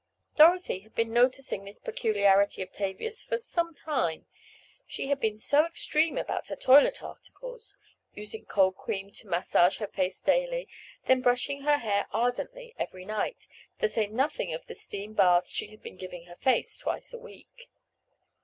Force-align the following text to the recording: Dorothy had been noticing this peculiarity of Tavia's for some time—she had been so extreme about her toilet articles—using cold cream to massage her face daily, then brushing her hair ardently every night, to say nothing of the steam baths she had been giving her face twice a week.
Dorothy 0.35 0.79
had 0.79 0.95
been 0.95 1.13
noticing 1.13 1.63
this 1.63 1.77
peculiarity 1.77 2.63
of 2.63 2.71
Tavia's 2.71 3.21
for 3.21 3.37
some 3.37 3.75
time—she 3.75 5.09
had 5.09 5.19
been 5.19 5.37
so 5.37 5.63
extreme 5.63 6.17
about 6.17 6.47
her 6.47 6.55
toilet 6.55 7.03
articles—using 7.03 8.45
cold 8.47 8.75
cream 8.77 9.11
to 9.11 9.27
massage 9.27 9.77
her 9.77 9.85
face 9.85 10.19
daily, 10.19 10.67
then 11.05 11.21
brushing 11.21 11.61
her 11.61 11.77
hair 11.77 12.07
ardently 12.11 12.73
every 12.79 13.05
night, 13.05 13.45
to 13.77 13.87
say 13.87 14.07
nothing 14.07 14.51
of 14.55 14.65
the 14.65 14.73
steam 14.73 15.13
baths 15.13 15.51
she 15.51 15.67
had 15.67 15.83
been 15.83 15.97
giving 15.97 16.25
her 16.25 16.35
face 16.35 16.79
twice 16.79 17.13
a 17.13 17.19
week. 17.19 17.69